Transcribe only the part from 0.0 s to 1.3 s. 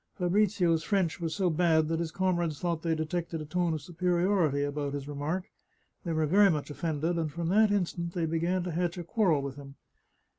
Fabrizio's French